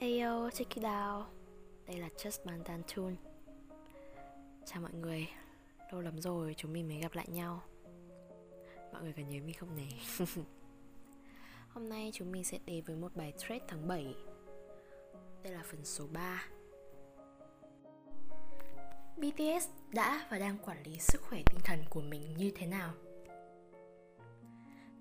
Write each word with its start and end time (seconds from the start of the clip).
Ayo, 0.00 0.50
check 0.50 0.74
it 0.74 0.84
out. 0.84 1.26
Đây 1.86 1.96
là 1.96 2.08
Just 2.16 2.44
Bantan 2.44 2.82
Tune. 2.94 3.16
Chào 4.66 4.82
mọi 4.82 4.92
người. 4.92 5.28
Lâu 5.92 6.00
lắm 6.00 6.20
rồi 6.20 6.54
chúng 6.56 6.72
mình 6.72 6.88
mới 6.88 6.98
gặp 6.98 7.14
lại 7.14 7.26
nhau. 7.28 7.62
Mọi 8.92 9.02
người 9.02 9.12
có 9.12 9.22
nhớ 9.22 9.40
mình 9.46 9.54
không 9.54 9.76
nè 9.76 9.86
Hôm 11.68 11.88
nay 11.88 12.10
chúng 12.14 12.32
mình 12.32 12.44
sẽ 12.44 12.58
đến 12.66 12.84
với 12.84 12.96
một 12.96 13.16
bài 13.16 13.32
thread 13.38 13.62
tháng 13.68 13.88
7 13.88 14.14
Đây 15.42 15.52
là 15.52 15.62
phần 15.64 15.84
số 15.84 16.06
3 16.12 16.44
BTS 19.16 19.68
đã 19.92 20.26
và 20.30 20.38
đang 20.38 20.58
quản 20.58 20.82
lý 20.82 20.98
sức 20.98 21.22
khỏe 21.22 21.42
tinh 21.46 21.60
thần 21.64 21.78
của 21.90 22.00
mình 22.00 22.34
như 22.36 22.52
thế 22.54 22.66
nào? 22.66 22.94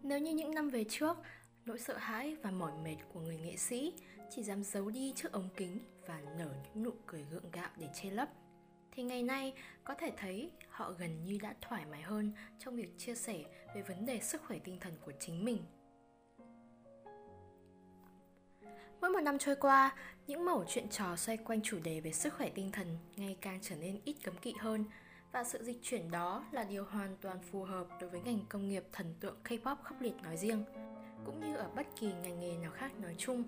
Nếu 0.03 0.19
như 0.19 0.33
những 0.33 0.51
năm 0.51 0.69
về 0.69 0.85
trước, 0.89 1.17
nỗi 1.65 1.79
sợ 1.79 1.97
hãi 1.97 2.35
và 2.35 2.51
mỏi 2.51 2.71
mệt 2.83 2.97
của 3.13 3.19
người 3.19 3.37
nghệ 3.37 3.57
sĩ 3.57 3.93
chỉ 4.29 4.43
dám 4.43 4.63
giấu 4.63 4.89
đi 4.89 5.13
trước 5.15 5.31
ống 5.31 5.49
kính 5.57 5.79
và 6.07 6.21
nở 6.37 6.55
những 6.63 6.83
nụ 6.83 6.91
cười 7.05 7.25
gượng 7.31 7.51
gạo 7.51 7.69
để 7.77 7.89
che 7.93 8.09
lấp. 8.09 8.29
Thì 8.91 9.03
ngày 9.03 9.23
nay 9.23 9.53
có 9.83 9.93
thể 9.93 10.11
thấy 10.17 10.51
họ 10.69 10.91
gần 10.91 11.25
như 11.25 11.37
đã 11.41 11.55
thoải 11.61 11.85
mái 11.85 12.01
hơn 12.01 12.31
trong 12.59 12.75
việc 12.75 12.97
chia 12.97 13.15
sẻ 13.15 13.43
về 13.75 13.81
vấn 13.81 14.05
đề 14.05 14.19
sức 14.19 14.41
khỏe 14.47 14.59
tinh 14.59 14.79
thần 14.79 14.93
của 15.05 15.11
chính 15.19 15.45
mình. 15.45 15.63
Mỗi 19.01 19.09
một 19.09 19.19
năm 19.19 19.37
trôi 19.37 19.55
qua, 19.55 19.95
những 20.27 20.45
mẩu 20.45 20.65
chuyện 20.67 20.89
trò 20.89 21.15
xoay 21.15 21.37
quanh 21.37 21.61
chủ 21.61 21.79
đề 21.83 21.99
về 21.99 22.11
sức 22.11 22.33
khỏe 22.33 22.49
tinh 22.49 22.71
thần 22.71 22.97
ngày 23.15 23.37
càng 23.41 23.59
trở 23.61 23.75
nên 23.75 23.99
ít 24.05 24.15
cấm 24.23 24.37
kỵ 24.37 24.53
hơn. 24.59 24.85
Và 25.31 25.43
sự 25.43 25.63
dịch 25.63 25.79
chuyển 25.81 26.11
đó 26.11 26.45
là 26.51 26.63
điều 26.63 26.85
hoàn 26.85 27.17
toàn 27.21 27.39
phù 27.51 27.63
hợp 27.63 27.87
đối 28.01 28.09
với 28.09 28.21
ngành 28.21 28.39
công 28.49 28.69
nghiệp 28.69 28.83
thần 28.91 29.13
tượng 29.19 29.37
K-pop 29.43 29.75
khốc 29.83 30.01
liệt 30.01 30.15
nói 30.23 30.37
riêng, 30.37 30.63
cũng 31.25 31.39
như 31.39 31.55
ở 31.55 31.69
bất 31.75 31.87
kỳ 31.99 32.07
ngành 32.07 32.39
nghề 32.39 32.57
nào 32.57 32.71
khác 32.71 32.91
nói 32.99 33.15
chung. 33.17 33.43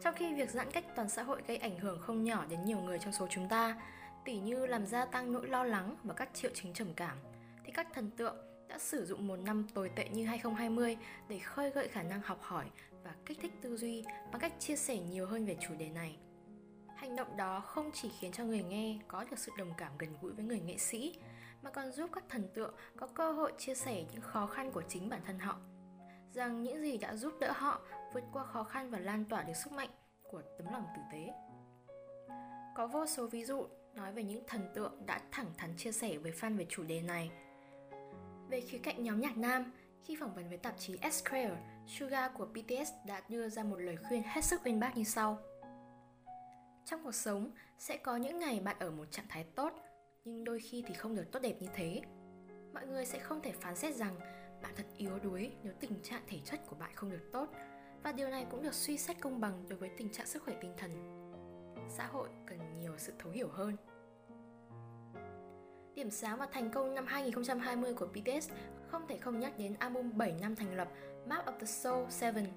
Trong 0.00 0.14
khi 0.14 0.34
việc 0.34 0.50
giãn 0.50 0.70
cách 0.70 0.84
toàn 0.96 1.08
xã 1.08 1.22
hội 1.22 1.42
gây 1.46 1.56
ảnh 1.56 1.78
hưởng 1.78 2.00
không 2.00 2.24
nhỏ 2.24 2.44
đến 2.48 2.64
nhiều 2.64 2.78
người 2.78 2.98
trong 2.98 3.12
số 3.12 3.26
chúng 3.30 3.48
ta, 3.48 3.76
tỉ 4.24 4.38
như 4.38 4.66
làm 4.66 4.86
gia 4.86 5.04
tăng 5.04 5.32
nỗi 5.32 5.48
lo 5.48 5.64
lắng 5.64 5.96
và 6.02 6.14
các 6.14 6.28
triệu 6.34 6.50
chứng 6.54 6.72
trầm 6.72 6.88
cảm, 6.96 7.18
thì 7.64 7.72
các 7.72 7.86
thần 7.94 8.10
tượng 8.10 8.36
đã 8.68 8.78
sử 8.78 9.06
dụng 9.06 9.26
một 9.26 9.36
năm 9.36 9.66
tồi 9.74 9.88
tệ 9.88 10.08
như 10.08 10.26
2020 10.26 10.96
để 11.28 11.38
khơi 11.38 11.70
gợi 11.70 11.88
khả 11.88 12.02
năng 12.02 12.20
học 12.20 12.38
hỏi 12.42 12.64
và 13.04 13.14
kích 13.26 13.38
thích 13.42 13.52
tư 13.62 13.76
duy 13.76 14.04
bằng 14.32 14.40
cách 14.40 14.52
chia 14.58 14.76
sẻ 14.76 14.98
nhiều 14.98 15.26
hơn 15.26 15.46
về 15.46 15.56
chủ 15.60 15.74
đề 15.78 15.88
này. 15.88 16.16
Hành 16.96 17.16
động 17.16 17.36
đó 17.36 17.60
không 17.60 17.90
chỉ 17.94 18.10
khiến 18.20 18.32
cho 18.32 18.44
người 18.44 18.62
nghe 18.62 18.98
có 19.08 19.24
được 19.30 19.38
sự 19.38 19.52
đồng 19.58 19.72
cảm 19.76 19.92
gần 19.98 20.10
gũi 20.22 20.32
với 20.32 20.44
người 20.44 20.60
nghệ 20.60 20.78
sĩ, 20.78 21.18
mà 21.62 21.70
còn 21.70 21.92
giúp 21.92 22.10
các 22.12 22.24
thần 22.28 22.48
tượng 22.54 22.74
có 22.96 23.06
cơ 23.06 23.32
hội 23.32 23.52
chia 23.58 23.74
sẻ 23.74 24.04
những 24.12 24.20
khó 24.20 24.46
khăn 24.46 24.72
của 24.72 24.82
chính 24.88 25.08
bản 25.08 25.20
thân 25.26 25.38
họ. 25.38 25.56
Rằng 26.36 26.62
những 26.62 26.82
gì 26.82 26.98
đã 26.98 27.16
giúp 27.16 27.34
đỡ 27.40 27.52
họ 27.52 27.80
vượt 28.14 28.24
qua 28.32 28.44
khó 28.44 28.64
khăn 28.64 28.90
và 28.90 28.98
lan 28.98 29.24
tỏa 29.24 29.42
được 29.42 29.56
sức 29.56 29.72
mạnh 29.72 29.88
của 30.30 30.42
tấm 30.58 30.72
lòng 30.72 30.86
tử 30.96 31.02
tế. 31.12 31.32
Có 32.74 32.86
vô 32.86 33.06
số 33.06 33.26
ví 33.26 33.44
dụ 33.44 33.66
nói 33.94 34.12
về 34.12 34.22
những 34.22 34.44
thần 34.46 34.68
tượng 34.74 35.06
đã 35.06 35.20
thẳng 35.30 35.46
thắn 35.56 35.70
chia 35.76 35.92
sẻ 35.92 36.18
với 36.18 36.32
fan 36.32 36.56
về 36.56 36.66
chủ 36.68 36.82
đề 36.82 37.00
này. 37.00 37.30
Về 38.48 38.60
khía 38.60 38.78
cạnh 38.78 39.02
nhóm 39.02 39.20
nhạc 39.20 39.36
nam, 39.36 39.72
khi 40.02 40.16
phỏng 40.20 40.34
vấn 40.34 40.48
với 40.48 40.58
tạp 40.58 40.78
chí 40.78 40.98
Esquire, 41.00 41.56
Suga 41.86 42.28
của 42.28 42.46
BTS 42.46 42.90
đã 43.06 43.22
đưa 43.28 43.48
ra 43.48 43.62
một 43.62 43.76
lời 43.76 43.96
khuyên 44.08 44.22
hết 44.22 44.44
sức 44.44 44.60
uyên 44.64 44.80
bác 44.80 44.96
như 44.96 45.04
sau. 45.04 45.38
Trong 46.84 47.04
cuộc 47.04 47.14
sống, 47.14 47.50
sẽ 47.78 47.96
có 47.96 48.16
những 48.16 48.38
ngày 48.38 48.60
bạn 48.60 48.76
ở 48.78 48.90
một 48.90 49.10
trạng 49.10 49.26
thái 49.28 49.44
tốt, 49.44 49.72
nhưng 50.24 50.44
đôi 50.44 50.60
khi 50.60 50.84
thì 50.86 50.94
không 50.94 51.14
được 51.14 51.32
tốt 51.32 51.40
đẹp 51.42 51.54
như 51.60 51.68
thế. 51.74 52.02
Mọi 52.74 52.86
người 52.86 53.06
sẽ 53.06 53.18
không 53.18 53.40
thể 53.42 53.52
phán 53.52 53.76
xét 53.76 53.94
rằng 53.94 54.14
bạn 54.62 54.72
thật 54.76 54.86
yếu 54.96 55.18
đuối 55.18 55.52
nếu 55.62 55.72
tình 55.80 56.02
trạng 56.02 56.22
thể 56.26 56.38
chất 56.44 56.60
của 56.66 56.76
bạn 56.76 56.90
không 56.94 57.10
được 57.10 57.32
tốt, 57.32 57.48
và 58.02 58.12
điều 58.12 58.28
này 58.28 58.46
cũng 58.50 58.62
được 58.62 58.74
suy 58.74 58.98
xét 58.98 59.20
công 59.20 59.40
bằng 59.40 59.64
đối 59.68 59.78
với 59.78 59.90
tình 59.96 60.12
trạng 60.12 60.26
sức 60.26 60.42
khỏe 60.42 60.56
tinh 60.60 60.72
thần. 60.76 60.90
Xã 61.88 62.06
hội 62.06 62.28
cần 62.46 62.78
nhiều 62.78 62.92
sự 62.96 63.12
thấu 63.18 63.32
hiểu 63.32 63.48
hơn. 63.48 63.76
Điểm 65.94 66.10
sáng 66.10 66.38
và 66.38 66.46
thành 66.52 66.70
công 66.70 66.94
năm 66.94 67.06
2020 67.06 67.94
của 67.94 68.06
BTS 68.06 68.50
không 68.88 69.06
thể 69.08 69.18
không 69.18 69.40
nhắc 69.40 69.58
đến 69.58 69.74
album 69.78 70.16
7 70.16 70.34
năm 70.40 70.56
thành 70.56 70.76
lập 70.76 70.88
Map 71.26 71.46
of 71.46 71.58
the 71.58 71.66
Soul 71.66 72.32
7 72.34 72.52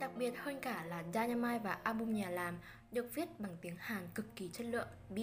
Đặc 0.00 0.10
biệt 0.16 0.32
hơn 0.36 0.58
cả 0.60 0.84
là 0.84 1.04
Dynamite 1.14 1.58
và 1.58 1.72
album 1.72 2.14
nhà 2.14 2.30
làm 2.30 2.58
được 2.92 3.14
viết 3.14 3.40
bằng 3.40 3.56
tiếng 3.60 3.76
Hàn 3.78 4.08
cực 4.14 4.36
kỳ 4.36 4.48
chất 4.48 4.66
lượng 4.66 4.88
B. 5.08 5.18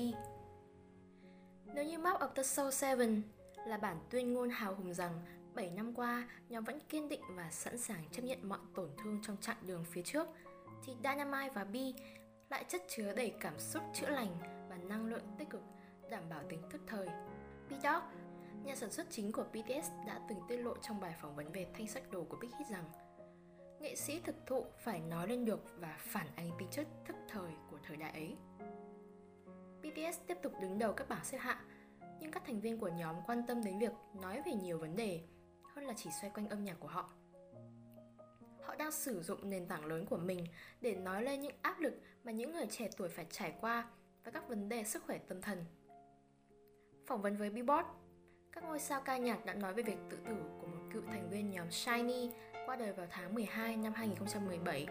Nếu 1.65 1.85
như 1.85 1.99
Map 1.99 2.19
of 2.19 2.27
the 2.35 2.43
Soul 2.43 2.97
7 2.97 3.21
là 3.67 3.77
bản 3.77 3.97
tuyên 4.09 4.33
ngôn 4.33 4.49
hào 4.49 4.75
hùng 4.75 4.93
rằng 4.93 5.21
7 5.55 5.69
năm 5.69 5.93
qua 5.93 6.27
nhóm 6.49 6.63
vẫn 6.63 6.79
kiên 6.89 7.09
định 7.09 7.21
và 7.29 7.51
sẵn 7.51 7.77
sàng 7.77 8.03
chấp 8.11 8.21
nhận 8.21 8.49
mọi 8.49 8.59
tổn 8.75 8.89
thương 9.03 9.19
trong 9.21 9.37
chặng 9.41 9.57
đường 9.67 9.85
phía 9.91 10.01
trước 10.01 10.27
thì 10.85 10.93
Dynamite 11.03 11.49
và 11.53 11.63
B 11.63 11.75
lại 12.49 12.65
chất 12.67 12.81
chứa 12.87 13.13
đầy 13.15 13.33
cảm 13.39 13.59
xúc 13.59 13.83
chữa 13.93 14.09
lành 14.09 14.35
và 14.69 14.77
năng 14.77 15.05
lượng 15.05 15.23
tích 15.37 15.49
cực 15.49 15.61
đảm 16.09 16.23
bảo 16.29 16.43
tính 16.49 16.61
tức 16.71 16.81
thời. 16.87 17.07
B-Dog, 17.69 18.01
nhà 18.63 18.75
sản 18.75 18.91
xuất 18.91 19.07
chính 19.09 19.31
của 19.31 19.43
BTS 19.43 19.89
đã 20.07 20.21
từng 20.29 20.39
tiết 20.47 20.57
lộ 20.57 20.73
trong 20.81 20.99
bài 20.99 21.15
phỏng 21.21 21.35
vấn 21.35 21.51
về 21.51 21.67
thanh 21.73 21.87
sách 21.87 22.11
đồ 22.11 22.23
của 22.23 22.37
Big 22.41 22.51
Hit 22.59 22.67
rằng 22.67 22.85
nghệ 23.79 23.95
sĩ 23.95 24.19
thực 24.19 24.35
thụ 24.45 24.65
phải 24.83 24.99
nói 24.99 25.27
lên 25.27 25.45
được 25.45 25.65
và 25.79 25.97
phản 25.99 26.27
ánh 26.35 26.51
tính 26.59 26.67
chất 26.71 26.87
thức 27.05 27.15
thời 27.29 27.51
của 27.71 27.77
thời 27.83 27.97
đại 27.97 28.11
ấy. 28.11 28.35
BTS 29.81 30.19
tiếp 30.27 30.37
tục 30.43 30.53
đứng 30.61 30.79
đầu 30.79 30.93
các 30.93 31.09
bảng 31.09 31.23
xếp 31.23 31.37
hạng, 31.37 31.67
nhưng 32.19 32.31
các 32.31 32.43
thành 32.45 32.59
viên 32.59 32.79
của 32.79 32.89
nhóm 32.89 33.15
quan 33.27 33.43
tâm 33.47 33.63
đến 33.63 33.79
việc 33.79 33.91
nói 34.21 34.41
về 34.45 34.53
nhiều 34.53 34.77
vấn 34.77 34.95
đề 34.95 35.21
hơn 35.75 35.85
là 35.85 35.93
chỉ 35.97 36.09
xoay 36.21 36.31
quanh 36.35 36.49
âm 36.49 36.63
nhạc 36.63 36.75
của 36.79 36.87
họ. 36.87 37.09
Họ 38.61 38.75
đang 38.75 38.91
sử 38.91 39.21
dụng 39.21 39.49
nền 39.49 39.67
tảng 39.67 39.85
lớn 39.85 40.05
của 40.05 40.17
mình 40.17 40.45
để 40.81 40.95
nói 40.95 41.23
lên 41.23 41.41
những 41.41 41.55
áp 41.61 41.79
lực 41.79 41.93
mà 42.23 42.31
những 42.31 42.51
người 42.51 42.67
trẻ 42.71 42.89
tuổi 42.97 43.09
phải 43.09 43.25
trải 43.29 43.55
qua 43.61 43.87
và 44.23 44.31
các 44.31 44.49
vấn 44.49 44.69
đề 44.69 44.83
sức 44.83 45.03
khỏe 45.05 45.17
tâm 45.17 45.41
thần. 45.41 45.65
Phỏng 47.07 47.21
vấn 47.21 47.37
với 47.37 47.49
Billboard, 47.49 47.87
các 48.51 48.63
ngôi 48.63 48.79
sao 48.79 49.01
ca 49.01 49.17
nhạc 49.17 49.45
đã 49.45 49.53
nói 49.53 49.73
về 49.73 49.83
việc 49.83 49.97
tự 50.09 50.17
tử 50.17 50.35
của 50.61 50.67
một 50.67 50.81
cựu 50.93 51.01
thành 51.01 51.29
viên 51.29 51.51
nhóm 51.51 51.71
Shiny 51.71 52.31
qua 52.65 52.75
đời 52.75 52.93
vào 52.93 53.07
tháng 53.09 53.35
12 53.35 53.77
năm 53.77 53.93
2017. 53.93 54.87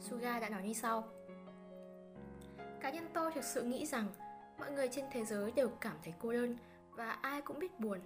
Suga 0.00 0.40
đã 0.40 0.48
nói 0.48 0.62
như 0.62 0.72
sau. 0.72 1.08
Cá 2.80 2.90
nhân 2.90 3.08
tôi 3.14 3.32
thực 3.32 3.44
sự 3.44 3.62
nghĩ 3.62 3.86
rằng 3.86 4.08
mọi 4.58 4.72
người 4.72 4.88
trên 4.88 5.04
thế 5.12 5.24
giới 5.24 5.50
đều 5.50 5.68
cảm 5.68 5.96
thấy 6.04 6.14
cô 6.18 6.32
đơn 6.32 6.56
và 6.90 7.10
ai 7.10 7.42
cũng 7.42 7.58
biết 7.58 7.80
buồn. 7.80 8.00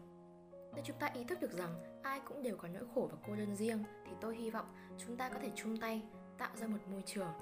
Nếu 0.75 0.85
chúng 0.85 0.99
ta 0.99 1.07
ý 1.07 1.25
thức 1.25 1.41
được 1.41 1.53
rằng 1.53 1.88
ai 2.03 2.21
cũng 2.21 2.43
đều 2.43 2.57
có 2.57 2.69
nỗi 2.69 2.85
khổ 2.95 3.09
và 3.13 3.19
cô 3.27 3.37
đơn 3.37 3.57
riêng 3.57 3.85
thì 4.07 4.13
tôi 4.21 4.37
hy 4.37 4.51
vọng 4.51 4.67
chúng 4.99 5.17
ta 5.17 5.29
có 5.29 5.39
thể 5.43 5.51
chung 5.55 5.77
tay 5.77 6.03
tạo 6.39 6.51
ra 6.57 6.67
một 6.67 6.79
môi 6.91 7.03
trường 7.07 7.33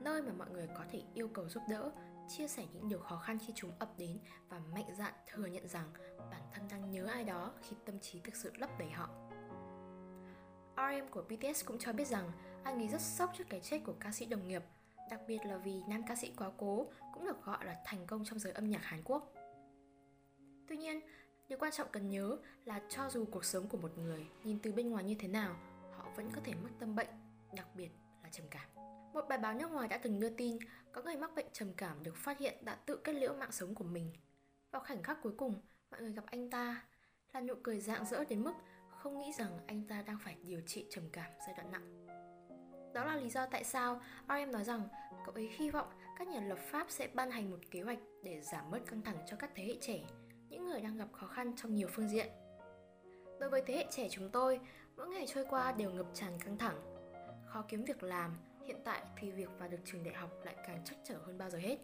nơi 0.00 0.22
mà 0.22 0.32
mọi 0.32 0.50
người 0.50 0.68
có 0.74 0.84
thể 0.90 1.02
yêu 1.14 1.28
cầu 1.28 1.48
giúp 1.48 1.62
đỡ 1.68 1.90
chia 2.28 2.48
sẻ 2.48 2.64
những 2.72 2.88
điều 2.88 2.98
khó 2.98 3.16
khăn 3.16 3.38
khi 3.46 3.52
chúng 3.56 3.70
ập 3.78 3.98
đến 3.98 4.18
và 4.48 4.60
mạnh 4.74 4.94
dạn 4.98 5.14
thừa 5.26 5.46
nhận 5.46 5.68
rằng 5.68 5.92
bản 6.30 6.42
thân 6.52 6.68
đang 6.70 6.90
nhớ 6.90 7.06
ai 7.06 7.24
đó 7.24 7.52
khi 7.60 7.76
tâm 7.84 8.00
trí 8.00 8.20
thực 8.20 8.36
sự 8.36 8.52
lấp 8.56 8.70
đầy 8.78 8.90
họ. 8.90 9.08
RM 10.76 11.08
của 11.10 11.22
BTS 11.22 11.64
cũng 11.64 11.78
cho 11.78 11.92
biết 11.92 12.08
rằng 12.08 12.30
anh 12.64 12.78
ấy 12.78 12.88
rất 12.88 13.00
sốc 13.00 13.30
trước 13.38 13.44
cái 13.50 13.60
chết 13.60 13.80
của 13.84 13.94
ca 14.00 14.12
sĩ 14.12 14.26
đồng 14.26 14.48
nghiệp, 14.48 14.62
đặc 15.10 15.20
biệt 15.28 15.38
là 15.44 15.56
vì 15.56 15.82
nam 15.88 16.02
ca 16.08 16.16
sĩ 16.16 16.32
quá 16.36 16.50
cố 16.56 16.86
cũng 17.14 17.26
được 17.26 17.44
gọi 17.44 17.64
là 17.64 17.76
thành 17.84 18.06
công 18.06 18.24
trong 18.24 18.38
giới 18.38 18.52
âm 18.52 18.70
nhạc 18.70 18.84
Hàn 18.84 19.02
Quốc. 19.04 19.32
Tuy 20.68 20.76
nhiên, 20.76 21.00
điều 21.48 21.58
quan 21.58 21.72
trọng 21.72 21.88
cần 21.92 22.08
nhớ 22.08 22.38
là 22.64 22.80
cho 22.88 23.08
dù 23.10 23.24
cuộc 23.24 23.44
sống 23.44 23.68
của 23.68 23.78
một 23.78 23.98
người 23.98 24.26
nhìn 24.44 24.58
từ 24.62 24.72
bên 24.72 24.90
ngoài 24.90 25.04
như 25.04 25.14
thế 25.18 25.28
nào, 25.28 25.56
họ 25.92 26.10
vẫn 26.16 26.30
có 26.34 26.40
thể 26.44 26.54
mắc 26.62 26.72
tâm 26.78 26.96
bệnh, 26.96 27.08
đặc 27.52 27.66
biệt 27.74 27.90
là 28.22 28.28
trầm 28.32 28.46
cảm. 28.50 28.68
Một 29.12 29.24
bài 29.28 29.38
báo 29.38 29.54
nước 29.54 29.70
ngoài 29.70 29.88
đã 29.88 29.98
từng 29.98 30.20
đưa 30.20 30.28
tin 30.28 30.58
có 30.92 31.02
người 31.02 31.16
mắc 31.16 31.34
bệnh 31.34 31.46
trầm 31.52 31.72
cảm 31.76 32.02
được 32.02 32.16
phát 32.16 32.38
hiện 32.38 32.64
đã 32.64 32.74
tự 32.74 32.96
kết 33.04 33.12
liễu 33.12 33.34
mạng 33.34 33.52
sống 33.52 33.74
của 33.74 33.84
mình. 33.84 34.12
Vào 34.70 34.82
khoảnh 34.86 35.02
khắc 35.02 35.22
cuối 35.22 35.32
cùng, 35.36 35.54
mọi 35.90 36.00
người 36.00 36.12
gặp 36.12 36.24
anh 36.26 36.50
ta 36.50 36.84
là 37.32 37.40
nụ 37.40 37.54
cười 37.62 37.80
rạng 37.80 38.04
rỡ 38.04 38.24
đến 38.24 38.44
mức 38.44 38.54
không 38.90 39.18
nghĩ 39.18 39.32
rằng 39.38 39.58
anh 39.66 39.82
ta 39.88 40.02
đang 40.02 40.18
phải 40.24 40.36
điều 40.42 40.60
trị 40.66 40.86
trầm 40.90 41.04
cảm 41.12 41.30
giai 41.46 41.54
đoạn 41.56 41.72
nặng. 41.72 42.06
Đó 42.94 43.04
là 43.04 43.16
lý 43.16 43.30
do 43.30 43.46
tại 43.46 43.64
sao 43.64 44.00
RM 44.28 44.52
nói 44.52 44.64
rằng 44.64 44.88
cậu 45.26 45.34
ấy 45.34 45.48
hy 45.58 45.70
vọng 45.70 45.88
các 46.18 46.28
nhà 46.28 46.40
lập 46.40 46.58
pháp 46.70 46.86
sẽ 46.90 47.08
ban 47.14 47.30
hành 47.30 47.50
một 47.50 47.58
kế 47.70 47.82
hoạch 47.82 47.98
để 48.22 48.40
giảm 48.40 48.70
bớt 48.70 48.86
căng 48.86 49.02
thẳng 49.02 49.18
cho 49.26 49.36
các 49.36 49.50
thế 49.54 49.64
hệ 49.64 49.78
trẻ, 49.80 50.00
người 50.66 50.80
đang 50.80 50.96
gặp 50.96 51.08
khó 51.12 51.26
khăn 51.26 51.52
trong 51.56 51.74
nhiều 51.74 51.88
phương 51.92 52.08
diện. 52.08 52.26
Đối 53.40 53.50
với 53.50 53.62
thế 53.66 53.76
hệ 53.76 53.86
trẻ 53.90 54.08
chúng 54.10 54.30
tôi, 54.30 54.60
mỗi 54.96 55.08
ngày 55.08 55.26
trôi 55.26 55.44
qua 55.50 55.72
đều 55.72 55.90
ngập 55.90 56.06
tràn 56.14 56.38
căng 56.40 56.58
thẳng, 56.58 56.80
khó 57.46 57.64
kiếm 57.68 57.84
việc 57.84 58.02
làm, 58.02 58.36
hiện 58.66 58.76
tại 58.84 59.02
thì 59.16 59.30
việc 59.30 59.48
vào 59.58 59.68
được 59.68 59.78
trường 59.84 60.04
đại 60.04 60.14
học 60.14 60.30
lại 60.44 60.54
càng 60.66 60.82
chắc 60.84 60.96
trở 61.04 61.18
hơn 61.26 61.38
bao 61.38 61.50
giờ 61.50 61.58
hết. 61.58 61.78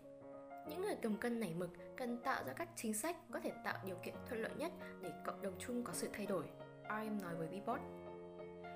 Những 0.69 0.83
người 0.83 0.95
cầm 1.03 1.17
cân 1.17 1.41
nảy 1.41 1.55
mực 1.55 1.71
cần 1.97 2.19
tạo 2.19 2.45
ra 2.45 2.53
các 2.53 2.69
chính 2.77 2.95
sách 2.95 3.17
có 3.31 3.41
thể 3.41 3.53
tạo 3.65 3.79
điều 3.87 3.97
kiện 3.97 4.15
thuận 4.29 4.43
lợi 4.43 4.53
nhất 4.57 4.73
để 5.03 5.13
cộng 5.25 5.43
đồng 5.43 5.59
chung 5.59 5.85
có 5.85 5.93
sự 5.93 6.09
thay 6.13 6.27
đổi, 6.27 6.45
RM 6.89 7.23
nói 7.23 7.35
với 7.35 7.49
Billboard. 7.49 7.83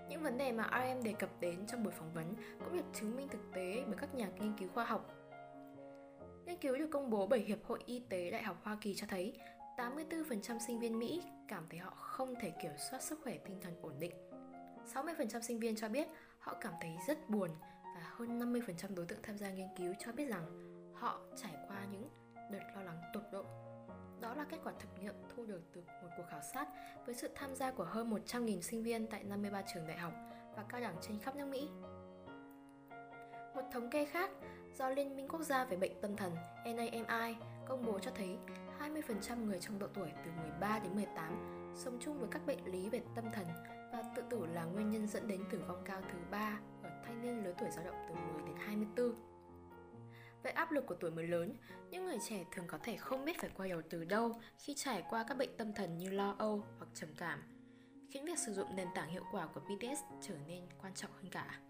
Những 0.09 0.23
vấn 0.23 0.39
đề 0.39 0.53
mà 0.53 0.71
RM 0.73 1.03
đề 1.03 1.13
cập 1.13 1.31
đến 1.41 1.67
trong 1.67 1.85
buổi 1.85 1.93
phỏng 1.93 2.13
vấn 2.13 2.35
cũng 2.65 2.77
được 2.77 2.85
chứng 2.95 3.17
minh 3.17 3.29
thực 3.29 3.53
tế 3.55 3.83
bởi 3.87 3.97
các 4.01 4.15
nhà 4.15 4.29
nghiên 4.41 4.57
cứu 4.59 4.69
khoa 4.69 4.85
học. 4.85 5.15
Nghiên 6.47 6.57
cứu 6.57 6.77
được 6.77 6.89
công 6.93 7.11
bố 7.11 7.27
bởi 7.27 7.41
Hiệp 7.41 7.65
hội 7.65 7.83
Y 7.87 8.03
tế 8.09 8.31
Đại 8.31 8.43
học 8.43 8.57
Hoa 8.63 8.79
Kỳ 8.81 8.95
cho 8.95 9.07
thấy 9.11 9.39
84% 9.77 10.59
sinh 10.59 10.79
viên 10.79 10.99
Mỹ 10.99 11.23
cảm 11.49 11.67
thấy 11.71 11.79
họ 11.79 11.91
không 11.91 12.35
thể 12.41 12.53
kiểm 12.63 12.73
soát 12.91 13.03
sức 13.03 13.21
khỏe 13.25 13.39
tinh 13.39 13.61
thần 13.61 13.75
ổn 13.83 13.93
định. 13.99 14.13
60% 14.95 15.41
sinh 15.41 15.61
viên 15.61 15.77
cho 15.77 15.89
biết 15.89 16.09
họ 16.39 16.57
cảm 16.61 16.73
thấy 16.81 16.97
rất 17.07 17.31
buồn 17.31 17.51
và 17.83 18.01
hơn 18.03 18.53
50% 18.53 18.95
đối 18.95 19.07
tượng 19.07 19.23
tham 19.23 19.39
gia 19.39 19.51
nghiên 19.51 19.69
cứu 19.79 19.95
cho 19.99 20.13
biết 20.13 20.25
rằng 20.29 20.45
họ 20.95 21.21
trải 21.37 21.55
qua 21.69 21.85
những 21.93 22.09
đợt 22.51 22.63
lo 22.75 22.83
lắng 22.83 23.01
tột 23.15 23.23
độ. 23.33 23.45
Đó 24.21 24.35
là 24.35 24.45
kết 24.45 24.59
quả 24.65 24.73
thực 24.79 24.89
nghiệm 25.03 25.15
thu 25.37 25.47
được 25.47 25.63
từ 25.73 25.81
một 26.03 26.09
cuộc 26.17 26.25
khảo 26.31 26.43
sát 26.55 26.69
với 27.07 27.15
sự 27.15 27.29
tham 27.35 27.55
gia 27.55 27.71
của 27.71 27.85
hơn 27.85 28.11
100.000 28.11 28.61
sinh 28.61 28.83
viên 28.83 29.07
tại 29.07 29.25
53 29.25 29.63
trường 29.63 29.87
đại 29.87 29.99
học 29.99 30.13
và 30.57 30.65
cao 30.69 30.81
đẳng 30.81 30.97
trên 31.01 31.19
khắp 31.19 31.37
nước 31.37 31.47
Mỹ. 31.47 31.69
Một 33.55 33.63
thống 33.73 33.91
kê 33.91 34.05
khác 34.05 34.31
do 34.79 34.89
Liên 34.89 35.17
minh 35.17 35.29
Quốc 35.29 35.43
gia 35.43 35.65
về 35.65 35.77
bệnh 35.77 36.01
tâm 36.01 36.17
thần 36.17 36.33
NAMI 36.65 37.35
công 37.69 37.87
bố 37.87 37.99
cho 37.99 38.11
thấy 38.15 38.39
20% 38.95 39.45
người 39.45 39.59
trong 39.61 39.79
độ 39.79 39.87
tuổi 39.95 40.09
từ 40.25 40.31
13 40.43 40.79
đến 40.79 40.95
18 40.95 41.73
sống 41.77 41.99
chung 42.01 42.19
với 42.19 42.29
các 42.31 42.47
bệnh 42.47 42.65
lý 42.65 42.89
về 42.89 43.03
tâm 43.15 43.25
thần 43.33 43.47
và 43.93 44.03
tự 44.17 44.23
tử 44.31 44.47
là 44.47 44.65
nguyên 44.65 44.91
nhân 44.91 45.07
dẫn 45.07 45.29
đến 45.29 45.45
tử 45.51 45.63
vong 45.69 45.83
cao 45.85 46.01
thứ 46.13 46.19
ba 46.31 46.61
ở 46.83 46.91
thanh 47.05 47.23
niên 47.23 47.45
lứa 47.45 47.55
tuổi 47.59 47.69
dao 47.71 47.85
động 47.85 48.07
từ 48.09 48.15
10 48.15 48.43
đến 48.47 48.57
24. 48.57 49.15
Về 50.43 50.51
áp 50.51 50.73
lực 50.73 50.87
của 50.87 50.95
tuổi 50.95 51.11
mới 51.11 51.27
lớn, 51.27 51.57
những 51.91 52.05
người 52.05 52.19
trẻ 52.29 52.45
thường 52.53 52.67
có 52.69 52.79
thể 52.83 52.97
không 52.97 53.25
biết 53.25 53.41
phải 53.41 53.51
quay 53.57 53.69
đầu 53.69 53.83
từ 53.91 54.05
đâu 54.05 54.41
khi 54.59 54.75
trải 54.75 55.05
qua 55.11 55.25
các 55.29 55.39
bệnh 55.39 55.57
tâm 55.57 55.73
thần 55.73 55.99
như 55.99 56.11
lo 56.11 56.35
âu 56.39 56.65
hoặc 56.79 56.89
trầm 56.95 57.11
cảm, 57.17 57.43
khiến 58.11 58.25
việc 58.25 58.39
sử 58.39 58.53
dụng 58.53 58.77
nền 58.77 58.89
tảng 58.95 59.09
hiệu 59.09 59.25
quả 59.33 59.47
của 59.47 59.61
BTS 59.61 60.01
trở 60.21 60.35
nên 60.47 60.65
quan 60.83 60.95
trọng 60.95 61.11
hơn 61.13 61.31
cả. 61.31 61.61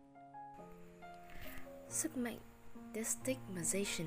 Sức 1.89 2.17
mạnh 2.17 2.39
destigmatization 2.95 4.07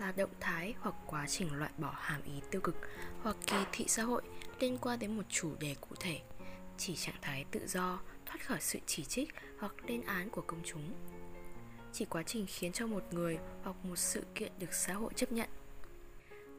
là 0.00 0.12
động 0.12 0.30
thái 0.40 0.74
hoặc 0.80 0.94
quá 1.06 1.26
trình 1.28 1.54
loại 1.54 1.70
bỏ 1.78 1.94
hàm 1.96 2.22
ý 2.22 2.32
tiêu 2.50 2.60
cực 2.60 2.76
hoặc 3.22 3.36
kỳ 3.46 3.56
thị 3.72 3.84
xã 3.88 4.02
hội 4.02 4.22
liên 4.60 4.78
quan 4.78 4.98
đến 4.98 5.16
một 5.16 5.22
chủ 5.28 5.52
đề 5.60 5.76
cụ 5.80 5.96
thể, 6.00 6.20
chỉ 6.78 6.96
trạng 6.96 7.14
thái 7.22 7.44
tự 7.50 7.66
do, 7.66 8.00
thoát 8.26 8.46
khỏi 8.46 8.58
sự 8.60 8.78
chỉ 8.86 9.04
trích 9.04 9.34
hoặc 9.58 9.74
lên 9.86 10.02
án 10.02 10.30
của 10.30 10.42
công 10.46 10.60
chúng. 10.64 10.92
Chỉ 11.92 12.04
quá 12.04 12.22
trình 12.22 12.46
khiến 12.48 12.72
cho 12.72 12.86
một 12.86 13.02
người 13.10 13.38
hoặc 13.62 13.76
một 13.84 13.96
sự 13.96 14.24
kiện 14.34 14.52
được 14.58 14.74
xã 14.74 14.94
hội 14.94 15.12
chấp 15.16 15.32
nhận. 15.32 15.48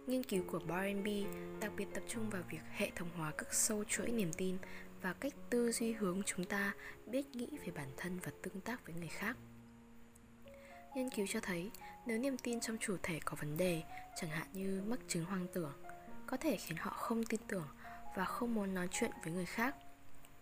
Nghiên 0.08 0.24
cứu 0.24 0.44
của 0.48 0.60
Barnaby 0.60 1.26
đặc 1.60 1.72
biệt 1.78 1.86
tập 1.94 2.04
trung 2.08 2.30
vào 2.30 2.42
việc 2.50 2.62
hệ 2.72 2.92
thống 2.96 3.10
hóa 3.18 3.32
các 3.38 3.54
sâu 3.54 3.84
chuỗi 3.84 4.12
niềm 4.12 4.34
tin 4.34 4.58
và 5.02 5.14
cách 5.14 5.34
tư 5.50 5.72
duy 5.72 5.92
hướng 5.92 6.24
chúng 6.26 6.46
ta 6.46 6.74
biết 7.06 7.36
nghĩ 7.36 7.48
về 7.66 7.72
bản 7.76 7.88
thân 7.98 8.20
và 8.20 8.32
tương 8.42 8.62
tác 8.62 8.86
với 8.86 8.96
người 8.96 9.08
khác. 9.08 9.38
Nghiên 10.96 11.10
cứu 11.10 11.26
cho 11.30 11.40
thấy 11.40 11.72
nếu 12.06 12.18
niềm 12.18 12.38
tin 12.38 12.60
trong 12.60 12.78
chủ 12.80 12.98
thể 13.04 13.20
có 13.26 13.38
vấn 13.40 13.58
đề, 13.58 13.84
chẳng 14.16 14.30
hạn 14.30 14.48
như 14.54 14.84
mắc 14.88 15.00
chứng 15.08 15.26
hoang 15.26 15.48
tưởng, 15.54 15.74
có 16.28 16.38
thể 16.38 16.58
khiến 16.58 16.78
họ 16.78 16.92
không 16.92 17.24
tin 17.24 17.40
tưởng 17.48 17.68
và 18.16 18.26
không 18.26 18.54
muốn 18.54 18.74
nói 18.74 18.88
chuyện 18.92 19.12
với 19.24 19.34
người 19.34 19.46
khác, 19.46 19.76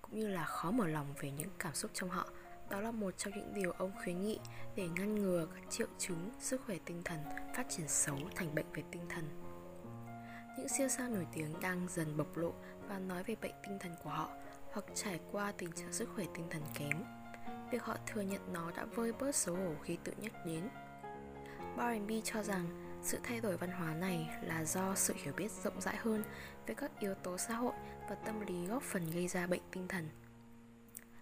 cũng 0.02 0.20
như 0.20 0.28
là 0.28 0.46
khó 0.46 0.72
mở 0.72 0.88
lòng 0.88 1.14
về 1.20 1.32
những 1.32 1.50
cảm 1.60 1.74
xúc 1.74 1.92
trong 1.94 2.10
họ. 2.10 2.30
Đó 2.70 2.82
là 2.82 2.92
một 2.92 3.18
trong 3.18 3.34
những 3.36 3.54
điều 3.54 3.72
ông 3.72 3.92
khuyến 4.04 4.22
nghị 4.22 4.40
để 4.76 4.88
ngăn 4.88 5.16
ngừa 5.16 5.48
các 5.56 5.64
triệu 5.70 5.88
chứng 5.98 6.30
sức 6.40 6.62
khỏe 6.66 6.78
tinh 6.86 7.02
thần 7.06 7.20
phát 7.56 7.70
triển 7.70 7.88
xấu 7.88 8.18
thành 8.36 8.56
bệnh 8.56 8.74
về 8.74 8.84
tinh 8.92 9.02
thần. 9.10 9.26
Những 10.58 10.70
siêu 10.70 10.88
sao 10.88 11.10
nổi 11.10 11.28
tiếng 11.34 11.60
đang 11.60 11.88
dần 11.90 12.18
bộc 12.18 12.38
lộ 12.38 12.54
và 12.88 13.00
nói 13.00 13.24
về 13.24 13.36
bệnh 13.42 13.56
tinh 13.64 13.80
thần 13.80 13.96
của 14.04 14.10
họ 14.10 14.30
hoặc 14.72 14.86
trải 14.96 15.20
qua 15.32 15.52
tình 15.52 15.72
trạng 15.72 15.94
sức 15.94 16.10
khỏe 16.16 16.26
tinh 16.36 16.48
thần 16.50 16.62
kém 16.74 17.04
việc 17.72 17.84
họ 17.84 17.98
thừa 18.08 18.22
nhận 18.22 18.54
nó 18.54 18.72
đã 18.72 18.86
vơi 18.86 19.12
bớt 19.12 19.36
xấu 19.36 19.56
hổ 19.56 19.76
khi 19.84 19.98
tự 20.04 20.14
nhắc 20.22 20.46
đến. 20.46 20.70
Barrenby 21.78 22.22
cho 22.24 22.44
rằng 22.44 22.66
sự 23.04 23.18
thay 23.24 23.42
đổi 23.42 23.58
văn 23.58 23.72
hóa 23.72 23.94
này 23.94 24.30
là 24.44 24.66
do 24.66 24.96
sự 24.96 25.14
hiểu 25.18 25.34
biết 25.38 25.52
rộng 25.52 25.82
rãi 25.82 25.96
hơn 25.98 26.24
về 26.68 26.76
các 26.76 26.92
yếu 27.00 27.16
tố 27.16 27.38
xã 27.38 27.54
hội 27.54 27.74
và 28.10 28.16
tâm 28.16 28.42
lý 28.42 28.66
góp 28.68 28.84
phần 28.84 29.12
gây 29.12 29.28
ra 29.28 29.48
bệnh 29.48 29.62
tinh 29.72 29.88
thần. 29.88 30.10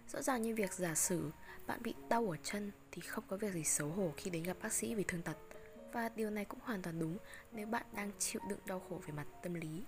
Rõ 0.08 0.22
ràng 0.22 0.42
như 0.42 0.54
việc 0.54 0.72
giả 0.72 0.94
sử 0.94 1.30
bạn 1.66 1.82
bị 1.82 1.94
đau 2.08 2.30
ở 2.30 2.36
chân 2.42 2.72
thì 2.92 3.02
không 3.02 3.24
có 3.28 3.36
việc 3.36 3.52
gì 3.52 3.64
xấu 3.64 3.88
hổ 3.88 4.12
khi 4.16 4.30
đến 4.30 4.42
gặp 4.42 4.56
bác 4.62 4.72
sĩ 4.72 4.94
vì 4.94 5.04
thương 5.08 5.22
tật 5.22 5.36
và 5.92 6.08
điều 6.08 6.30
này 6.30 6.44
cũng 6.44 6.60
hoàn 6.62 6.82
toàn 6.82 6.98
đúng 6.98 7.18
nếu 7.52 7.66
bạn 7.66 7.86
đang 7.92 8.10
chịu 8.18 8.42
đựng 8.48 8.58
đau 8.66 8.82
khổ 8.88 9.00
về 9.06 9.12
mặt 9.12 9.26
tâm 9.42 9.54
lý. 9.54 9.82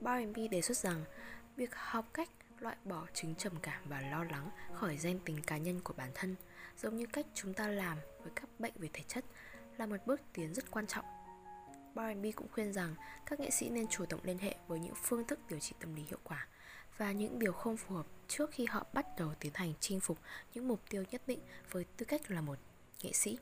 Barrenby 0.00 0.48
đề 0.48 0.62
xuất 0.62 0.76
rằng 0.76 1.04
việc 1.56 1.74
học 1.74 2.04
cách 2.12 2.28
loại 2.60 2.76
bỏ 2.84 3.06
chứng 3.14 3.34
trầm 3.34 3.52
cảm 3.62 3.82
và 3.88 4.00
lo 4.00 4.24
lắng 4.24 4.50
khỏi 4.74 4.96
danh 4.96 5.18
tính 5.18 5.42
cá 5.46 5.56
nhân 5.56 5.80
của 5.84 5.94
bản 5.96 6.10
thân, 6.14 6.36
giống 6.76 6.96
như 6.96 7.06
cách 7.06 7.26
chúng 7.34 7.54
ta 7.54 7.68
làm 7.68 7.98
với 8.22 8.32
các 8.36 8.48
bệnh 8.58 8.72
về 8.76 8.88
thể 8.92 9.02
chất, 9.08 9.24
là 9.76 9.86
một 9.86 9.96
bước 10.06 10.20
tiến 10.32 10.54
rất 10.54 10.70
quan 10.70 10.86
trọng 10.86 11.04
R&B 11.94 12.26
cũng 12.36 12.48
khuyên 12.52 12.72
rằng 12.72 12.94
các 13.26 13.40
nghệ 13.40 13.50
sĩ 13.50 13.68
nên 13.68 13.88
chủ 13.88 14.04
động 14.08 14.20
liên 14.22 14.38
hệ 14.38 14.54
với 14.66 14.80
những 14.80 14.94
phương 15.02 15.26
thức 15.26 15.38
điều 15.48 15.58
trị 15.58 15.74
tâm 15.80 15.94
lý 15.94 16.02
hiệu 16.02 16.18
quả 16.24 16.46
và 16.96 17.12
những 17.12 17.38
điều 17.38 17.52
không 17.52 17.76
phù 17.76 17.94
hợp 17.94 18.06
trước 18.28 18.50
khi 18.50 18.66
họ 18.66 18.86
bắt 18.92 19.06
đầu 19.18 19.32
tiến 19.40 19.52
hành 19.54 19.72
chinh 19.80 20.00
phục 20.00 20.18
những 20.54 20.68
mục 20.68 20.80
tiêu 20.90 21.04
nhất 21.10 21.22
định 21.26 21.40
với 21.70 21.84
tư 21.96 22.06
cách 22.06 22.30
là 22.30 22.40
một 22.40 22.58
nghệ 23.02 23.12
sĩ. 23.12 23.38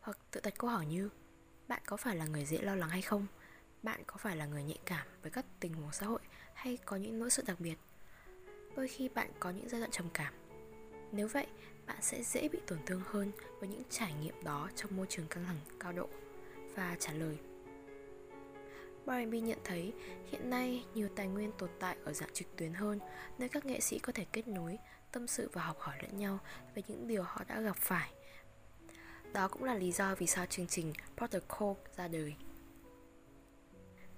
Hoặc 0.00 0.18
tự 0.30 0.40
đặt 0.44 0.54
câu 0.58 0.70
hỏi 0.70 0.86
như, 0.86 1.10
Bạn 1.68 1.82
có 1.86 1.96
phải 1.96 2.16
là 2.16 2.24
người 2.24 2.44
dễ 2.44 2.58
lo 2.58 2.74
lắng 2.74 2.88
hay 2.88 3.02
không? 3.02 3.26
Bạn 3.82 4.00
có 4.06 4.16
phải 4.16 4.36
là 4.36 4.46
người 4.46 4.62
nhạy 4.62 4.78
cảm 4.84 5.06
với 5.22 5.30
các 5.30 5.44
tình 5.60 5.74
huống 5.74 5.92
xã 5.92 6.06
hội 6.06 6.20
hay 6.54 6.76
có 6.76 6.96
những 6.96 7.18
nỗi 7.18 7.30
sợ 7.30 7.42
đặc 7.46 7.60
biệt? 7.60 7.76
Đôi 8.78 8.88
khi 8.88 9.08
bạn 9.08 9.30
có 9.40 9.50
những 9.50 9.68
giai 9.68 9.80
đoạn 9.80 9.90
trầm 9.90 10.06
cảm 10.14 10.32
nếu 11.12 11.28
vậy 11.28 11.46
bạn 11.86 11.96
sẽ 12.00 12.22
dễ 12.22 12.48
bị 12.48 12.58
tổn 12.66 12.78
thương 12.86 13.02
hơn 13.04 13.32
với 13.60 13.68
những 13.68 13.82
trải 13.90 14.12
nghiệm 14.22 14.44
đó 14.44 14.68
trong 14.76 14.96
môi 14.96 15.06
trường 15.08 15.26
căng 15.26 15.44
thẳng 15.44 15.56
cao 15.80 15.92
độ 15.92 16.08
và 16.74 16.96
trả 17.00 17.12
lời 17.12 17.38
R&B 19.06 19.34
nhận 19.34 19.58
thấy 19.64 19.92
hiện 20.30 20.50
nay 20.50 20.84
nhiều 20.94 21.08
tài 21.16 21.28
nguyên 21.28 21.52
tồn 21.58 21.70
tại 21.78 21.96
ở 22.04 22.12
dạng 22.12 22.32
trực 22.32 22.56
tuyến 22.56 22.72
hơn 22.72 22.98
nơi 23.38 23.48
các 23.48 23.66
nghệ 23.66 23.80
sĩ 23.80 23.98
có 23.98 24.12
thể 24.12 24.26
kết 24.32 24.48
nối, 24.48 24.78
tâm 25.12 25.26
sự 25.26 25.50
và 25.52 25.62
học 25.62 25.76
hỏi 25.78 25.96
lẫn 26.02 26.18
nhau 26.18 26.38
về 26.74 26.82
những 26.88 27.08
điều 27.08 27.22
họ 27.22 27.44
đã 27.48 27.60
gặp 27.60 27.76
phải. 27.76 28.10
Đó 29.32 29.48
cũng 29.48 29.64
là 29.64 29.74
lý 29.74 29.92
do 29.92 30.14
vì 30.14 30.26
sao 30.26 30.46
chương 30.46 30.66
trình 30.66 30.92
Protocol 31.16 31.76
ra 31.96 32.08
đời. 32.08 32.34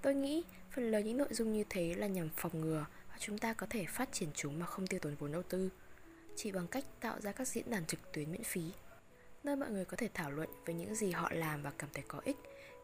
Tôi 0.03 0.15
nghĩ 0.15 0.45
phần 0.71 0.91
lớn 0.91 1.05
những 1.05 1.17
nội 1.17 1.29
dung 1.31 1.53
như 1.53 1.65
thế 1.69 1.95
là 1.95 2.07
nhằm 2.07 2.29
phòng 2.37 2.61
ngừa 2.61 2.87
chúng 3.21 3.39
ta 3.39 3.53
có 3.53 3.67
thể 3.71 3.85
phát 3.89 4.13
triển 4.13 4.29
chúng 4.35 4.59
mà 4.59 4.67
không 4.67 4.87
tiêu 4.87 5.01
tốn 5.01 5.15
vốn 5.15 5.33
đầu 5.33 5.43
tư, 5.43 5.71
chỉ 6.37 6.53
bằng 6.53 6.67
cách 6.67 6.85
tạo 7.01 7.21
ra 7.21 7.33
các 7.33 7.49
diễn 7.49 7.71
đàn 7.71 7.87
trực 7.87 8.13
tuyến 8.13 8.33
miễn 8.33 8.43
phí, 8.45 8.63
nơi 9.45 9.57
mọi 9.57 9.71
người 9.71 9.85
có 9.85 9.97
thể 9.97 10.09
thảo 10.15 10.31
luận 10.31 10.49
về 10.67 10.75
những 10.75 10.95
gì 10.95 11.11
họ 11.11 11.31
làm 11.33 11.63
và 11.63 11.73
cảm 11.79 11.89
thấy 11.95 12.05
có 12.09 12.21
ích, 12.25 12.37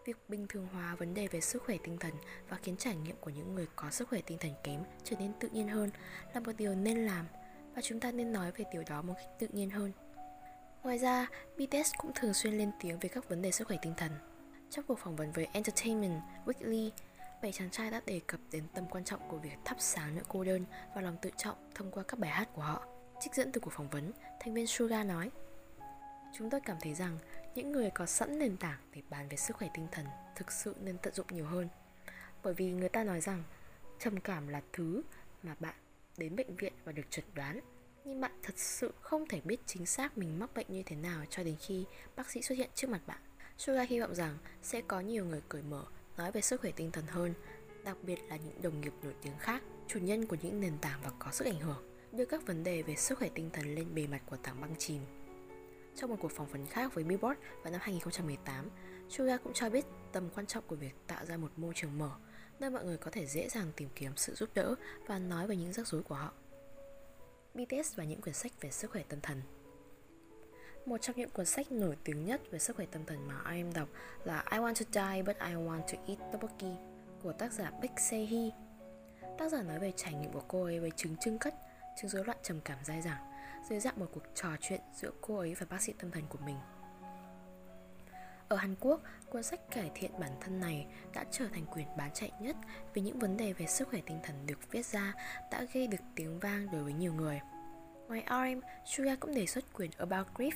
việc 0.04 0.16
bình 0.28 0.46
thường 0.48 0.68
hóa 0.72 0.94
vấn 0.94 1.14
đề 1.14 1.26
về 1.26 1.40
sức 1.40 1.62
khỏe 1.62 1.76
tinh 1.84 1.98
thần 1.98 2.12
và 2.48 2.56
khiến 2.62 2.76
trải 2.76 2.96
nghiệm 2.96 3.16
của 3.20 3.30
những 3.30 3.54
người 3.54 3.66
có 3.76 3.90
sức 3.90 4.08
khỏe 4.08 4.20
tinh 4.26 4.38
thần 4.38 4.52
kém 4.64 4.80
trở 5.04 5.16
nên 5.16 5.32
tự 5.40 5.48
nhiên 5.48 5.68
hơn 5.68 5.90
là 6.34 6.40
một 6.40 6.52
điều 6.58 6.74
nên 6.74 7.06
làm 7.06 7.26
và 7.74 7.82
chúng 7.82 8.00
ta 8.00 8.12
nên 8.12 8.32
nói 8.32 8.52
về 8.56 8.64
điều 8.72 8.82
đó 8.88 9.02
một 9.02 9.14
cách 9.16 9.38
tự 9.38 9.48
nhiên 9.52 9.70
hơn. 9.70 9.92
Ngoài 10.82 10.98
ra 10.98 11.26
bts 11.56 11.92
cũng 11.98 12.12
thường 12.14 12.34
xuyên 12.34 12.58
lên 12.58 12.70
tiếng 12.80 12.98
về 12.98 13.08
các 13.08 13.28
vấn 13.28 13.42
đề 13.42 13.50
sức 13.50 13.68
khỏe 13.68 13.76
tinh 13.82 13.94
thần. 13.96 14.12
Trong 14.70 14.84
cuộc 14.88 14.98
phỏng 14.98 15.16
vấn 15.16 15.32
với 15.32 15.46
entertainment 15.52 16.20
weekly 16.44 16.90
bảy 17.42 17.52
chàng 17.52 17.70
trai 17.70 17.90
đã 17.90 18.00
đề 18.06 18.20
cập 18.26 18.40
đến 18.52 18.64
tầm 18.74 18.84
quan 18.90 19.04
trọng 19.04 19.28
của 19.28 19.38
việc 19.38 19.56
thắp 19.64 19.76
sáng 19.80 20.14
nỗi 20.14 20.24
cô 20.28 20.44
đơn 20.44 20.64
và 20.94 21.00
lòng 21.00 21.16
tự 21.22 21.30
trọng 21.36 21.70
thông 21.74 21.90
qua 21.90 22.02
các 22.08 22.18
bài 22.18 22.30
hát 22.30 22.48
của 22.52 22.62
họ. 22.62 22.86
Trích 23.20 23.34
dẫn 23.34 23.52
từ 23.52 23.60
cuộc 23.60 23.72
phỏng 23.72 23.88
vấn, 23.88 24.12
thành 24.40 24.54
viên 24.54 24.66
Suga 24.66 25.04
nói 25.04 25.30
Chúng 26.38 26.50
tôi 26.50 26.60
cảm 26.60 26.76
thấy 26.80 26.94
rằng 26.94 27.18
những 27.54 27.72
người 27.72 27.90
có 27.90 28.06
sẵn 28.06 28.38
nền 28.38 28.56
tảng 28.56 28.78
để 28.94 29.02
bàn 29.10 29.28
về 29.28 29.36
sức 29.36 29.56
khỏe 29.56 29.68
tinh 29.74 29.86
thần 29.92 30.06
thực 30.36 30.52
sự 30.52 30.74
nên 30.80 30.98
tận 30.98 31.14
dụng 31.14 31.26
nhiều 31.30 31.46
hơn. 31.46 31.68
Bởi 32.42 32.54
vì 32.54 32.70
người 32.70 32.88
ta 32.88 33.04
nói 33.04 33.20
rằng 33.20 33.42
trầm 33.98 34.20
cảm 34.20 34.48
là 34.48 34.62
thứ 34.72 35.02
mà 35.42 35.54
bạn 35.60 35.74
đến 36.16 36.36
bệnh 36.36 36.56
viện 36.56 36.72
và 36.84 36.92
được 36.92 37.10
chẩn 37.10 37.24
đoán 37.34 37.60
nhưng 38.04 38.20
bạn 38.20 38.32
thật 38.42 38.58
sự 38.58 38.94
không 39.00 39.28
thể 39.28 39.40
biết 39.44 39.60
chính 39.66 39.86
xác 39.86 40.18
mình 40.18 40.38
mắc 40.38 40.54
bệnh 40.54 40.66
như 40.68 40.82
thế 40.86 40.96
nào 40.96 41.24
cho 41.30 41.44
đến 41.44 41.56
khi 41.60 41.84
bác 42.16 42.30
sĩ 42.30 42.42
xuất 42.42 42.58
hiện 42.58 42.70
trước 42.74 42.90
mặt 42.90 43.00
bạn. 43.06 43.18
Suga 43.58 43.82
hy 43.82 44.00
vọng 44.00 44.14
rằng 44.14 44.38
sẽ 44.62 44.80
có 44.88 45.00
nhiều 45.00 45.24
người 45.24 45.42
cởi 45.48 45.62
mở 45.62 45.84
nói 46.16 46.32
về 46.32 46.40
sức 46.40 46.60
khỏe 46.60 46.70
tinh 46.76 46.90
thần 46.90 47.04
hơn, 47.06 47.34
đặc 47.84 47.96
biệt 48.02 48.18
là 48.28 48.36
những 48.36 48.62
đồng 48.62 48.80
nghiệp 48.80 48.92
nổi 49.02 49.14
tiếng 49.22 49.38
khác, 49.38 49.62
chủ 49.88 49.98
nhân 49.98 50.26
của 50.26 50.36
những 50.42 50.60
nền 50.60 50.78
tảng 50.78 51.00
và 51.04 51.10
có 51.18 51.30
sức 51.32 51.44
ảnh 51.44 51.60
hưởng, 51.60 51.90
đưa 52.12 52.24
các 52.24 52.46
vấn 52.46 52.64
đề 52.64 52.82
về 52.82 52.96
sức 52.96 53.18
khỏe 53.18 53.28
tinh 53.34 53.50
thần 53.52 53.74
lên 53.74 53.94
bề 53.94 54.06
mặt 54.06 54.22
của 54.26 54.36
tảng 54.36 54.60
băng 54.60 54.74
chìm. 54.78 55.00
Trong 55.96 56.10
một 56.10 56.16
cuộc 56.20 56.32
phỏng 56.32 56.46
vấn 56.46 56.66
khác 56.66 56.94
với 56.94 57.04
Billboard 57.04 57.40
vào 57.62 57.72
năm 57.72 57.80
2018, 57.84 58.70
Suga 59.08 59.36
cũng 59.36 59.52
cho 59.52 59.70
biết 59.70 59.84
tầm 60.12 60.30
quan 60.34 60.46
trọng 60.46 60.64
của 60.66 60.76
việc 60.76 60.94
tạo 61.06 61.24
ra 61.24 61.36
một 61.36 61.50
môi 61.56 61.74
trường 61.74 61.98
mở, 61.98 62.10
nơi 62.60 62.70
mọi 62.70 62.84
người 62.84 62.96
có 62.96 63.10
thể 63.10 63.26
dễ 63.26 63.48
dàng 63.48 63.72
tìm 63.76 63.88
kiếm 63.94 64.12
sự 64.16 64.34
giúp 64.34 64.48
đỡ 64.54 64.74
và 65.06 65.18
nói 65.18 65.46
về 65.46 65.56
những 65.56 65.72
rắc 65.72 65.86
rối 65.86 66.02
của 66.02 66.14
họ. 66.14 66.32
BTS 67.54 67.96
và 67.96 68.04
những 68.04 68.20
quyển 68.20 68.34
sách 68.34 68.52
về 68.60 68.70
sức 68.70 68.90
khỏe 68.90 69.02
tâm 69.08 69.20
thần 69.20 69.42
một 70.86 70.98
trong 71.00 71.16
những 71.16 71.30
cuốn 71.30 71.46
sách 71.46 71.72
nổi 71.72 71.96
tiếng 72.04 72.24
nhất 72.24 72.40
về 72.50 72.58
sức 72.58 72.76
khỏe 72.76 72.86
tâm 72.92 73.04
thần 73.06 73.28
mà 73.28 73.34
em 73.50 73.72
đọc 73.72 73.88
là 74.24 74.44
I 74.52 74.58
Want 74.58 74.74
to 74.74 74.84
Die 74.92 75.22
But 75.22 75.36
I 75.38 75.54
Want 75.54 75.80
to 75.80 75.98
Eat 76.06 76.18
Tteokbokki 76.18 76.76
của 77.22 77.32
tác 77.32 77.52
giả 77.52 77.70
Baek 77.70 78.00
Se-hee. 78.00 78.50
Tác 79.38 79.52
giả 79.52 79.62
nói 79.62 79.78
về 79.78 79.92
trải 79.96 80.14
nghiệm 80.14 80.32
của 80.32 80.42
cô 80.48 80.64
ấy 80.64 80.80
với 80.80 80.90
chứng 80.96 81.16
trưng 81.16 81.38
cất, 81.38 81.54
chứng 81.96 82.10
rối 82.10 82.24
loạn 82.24 82.38
trầm 82.42 82.60
cảm 82.64 82.78
dai 82.84 83.02
dẳng 83.02 83.32
dưới 83.70 83.80
dạng 83.80 84.00
một 84.00 84.06
cuộc 84.12 84.22
trò 84.34 84.48
chuyện 84.60 84.80
giữa 84.94 85.10
cô 85.20 85.36
ấy 85.36 85.54
và 85.54 85.66
bác 85.70 85.82
sĩ 85.82 85.92
tâm 85.92 86.10
thần 86.10 86.22
của 86.28 86.38
mình. 86.46 86.56
Ở 88.48 88.56
Hàn 88.56 88.74
Quốc, 88.80 89.00
cuốn 89.30 89.42
sách 89.42 89.60
cải 89.70 89.90
thiện 89.94 90.10
bản 90.20 90.30
thân 90.40 90.60
này 90.60 90.86
đã 91.14 91.24
trở 91.30 91.48
thành 91.48 91.66
quyển 91.66 91.86
bán 91.96 92.10
chạy 92.14 92.32
nhất 92.40 92.56
vì 92.94 93.02
những 93.02 93.18
vấn 93.18 93.36
đề 93.36 93.52
về 93.52 93.66
sức 93.66 93.88
khỏe 93.88 94.00
tinh 94.06 94.18
thần 94.22 94.46
được 94.46 94.70
viết 94.70 94.86
ra 94.86 95.14
đã 95.52 95.66
gây 95.74 95.86
được 95.86 96.02
tiếng 96.14 96.38
vang 96.38 96.70
đối 96.72 96.82
với 96.82 96.92
nhiều 96.92 97.14
người. 97.14 97.40
Ngoài 98.08 98.24
RM, 98.28 98.60
Suga 98.84 99.16
cũng 99.16 99.34
đề 99.34 99.46
xuất 99.46 99.72
quyển 99.72 99.90
About 99.98 100.26
Grief 100.34 100.52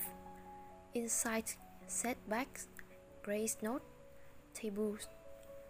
Insight, 0.92 1.44
Setbacks, 1.88 2.66
Grace 3.24 3.54
Note, 3.62 3.84
tables. 4.62 5.06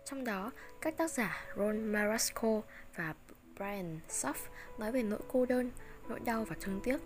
Trong 0.05 0.25
đó, 0.25 0.53
các 0.81 0.97
tác 0.97 1.11
giả 1.11 1.45
Ron 1.57 1.85
Marasco 1.85 2.63
và 2.97 3.15
Brian 3.57 4.01
Suff 4.09 4.35
nói 4.79 4.93
về 4.93 5.03
nỗi 5.03 5.21
cô 5.29 5.47
đơn, 5.47 5.71
nỗi 6.09 6.21
đau 6.21 6.45
và 6.45 6.57
thương 6.61 6.81
tiếc, 6.85 6.99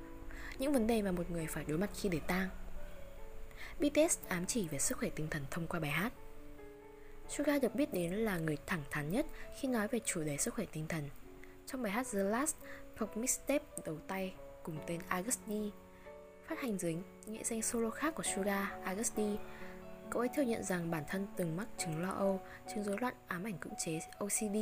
những 0.59 0.73
vấn 0.73 0.87
đề 0.87 1.03
mà 1.03 1.13
một 1.13 1.31
người 1.31 1.47
phải 1.47 1.65
đối 1.65 1.79
mặt 1.79 1.91
khi 1.95 2.09
để 2.09 2.21
tang. 2.27 2.49
BTS 3.79 4.19
ám 4.29 4.47
chỉ 4.47 4.69
về 4.69 4.79
sức 4.79 4.99
khỏe 4.99 5.11
tinh 5.11 5.29
thần 5.31 5.43
thông 5.51 5.67
qua 5.67 5.81
bài 5.81 5.91
hát. 5.91 6.13
Suga 7.29 7.59
được 7.59 7.75
biết 7.75 7.93
đến 7.93 8.13
là 8.13 8.39
người 8.39 8.59
thẳng 8.67 8.83
thắn 8.91 9.11
nhất 9.11 9.27
khi 9.61 9.69
nói 9.69 9.89
về 9.89 10.01
chủ 10.05 10.23
đề 10.23 10.37
sức 10.37 10.55
khỏe 10.55 10.67
tinh 10.73 10.87
thần. 10.89 11.09
Trong 11.67 11.83
bài 11.83 11.93
hát 11.93 12.07
The 12.13 12.19
Last, 12.23 12.57
thuộc 12.97 13.17
mixtape 13.17 13.65
đầu 13.85 13.99
tay 14.09 14.35
cùng 14.63 14.79
tên 14.87 15.01
August 15.09 15.41
D, 15.47 15.53
phát 16.49 16.61
hành 16.61 16.79
dưới 16.79 16.97
nghệ 17.27 17.45
danh 17.45 17.63
solo 17.63 17.91
khác 17.91 18.15
của 18.15 18.23
Suga, 18.23 18.73
Agusti, 18.85 19.37
cậu 20.11 20.21
ấy 20.21 20.29
thừa 20.29 20.43
nhận 20.43 20.63
rằng 20.63 20.91
bản 20.91 21.05
thân 21.09 21.27
từng 21.37 21.57
mắc 21.57 21.69
chứng 21.79 22.03
lo 22.03 22.11
âu, 22.11 22.41
chứng 22.75 22.85
rối 22.85 22.97
loạn 23.01 23.15
ám 23.27 23.45
ảnh 23.45 23.59
cưỡng 23.59 23.75
chế 23.79 24.01
OCD, 24.19 24.57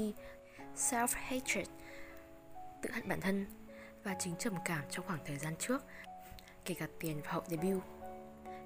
self-hatred, 0.76 1.64
tự 2.82 2.90
hận 2.92 3.08
bản 3.08 3.20
thân 3.20 3.46
và 4.04 4.14
chứng 4.14 4.36
trầm 4.38 4.54
cảm 4.64 4.84
trong 4.90 5.06
khoảng 5.06 5.24
thời 5.26 5.36
gian 5.36 5.54
trước, 5.58 5.84
kể 6.64 6.74
cả 6.74 6.86
tiền 7.00 7.20
và 7.24 7.32
hậu 7.32 7.42
debut. 7.46 7.82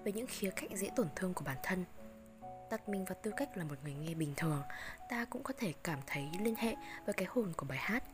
Về 0.05 0.13
những 0.13 0.27
khía 0.27 0.51
cạnh 0.51 0.77
dễ 0.77 0.91
tổn 0.97 1.09
thương 1.17 1.35
của 1.35 1.45
bản 1.45 1.57
thân 1.63 1.85
đặt 2.71 2.89
mình 2.89 3.05
vào 3.05 3.19
tư 3.23 3.33
cách 3.37 3.57
là 3.57 3.65
một 3.65 3.75
người 3.85 3.95
nghe 3.95 4.15
bình 4.15 4.33
thường 4.37 4.63
ta 5.09 5.25
cũng 5.25 5.43
có 5.43 5.55
thể 5.59 5.73
cảm 5.83 5.99
thấy 6.07 6.29
liên 6.41 6.55
hệ 6.55 6.75
với 7.05 7.15
cái 7.15 7.27
hồn 7.31 7.53
của 7.57 7.67
bài 7.67 7.79
hát 7.79 8.05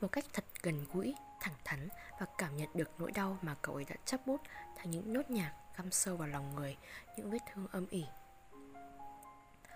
một 0.00 0.12
cách 0.12 0.24
thật 0.32 0.44
gần 0.62 0.84
gũi 0.92 1.14
thẳng 1.40 1.54
thắn 1.64 1.88
và 2.20 2.26
cảm 2.38 2.56
nhận 2.56 2.68
được 2.74 2.90
nỗi 2.98 3.12
đau 3.12 3.38
mà 3.42 3.56
cậu 3.62 3.74
ấy 3.74 3.84
đã 3.84 3.96
chấp 4.04 4.26
bút 4.26 4.40
thành 4.76 4.90
những 4.90 5.12
nốt 5.12 5.30
nhạc 5.30 5.54
găm 5.76 5.90
sâu 5.90 6.16
vào 6.16 6.28
lòng 6.28 6.54
người 6.54 6.76
những 7.16 7.30
vết 7.30 7.38
thương 7.52 7.66
âm 7.72 7.86
ỉ 7.90 8.04